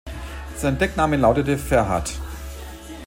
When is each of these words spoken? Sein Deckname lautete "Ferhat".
Sein 0.57 0.79
Deckname 0.79 1.15
lautete 1.15 1.59
"Ferhat". 1.59 2.11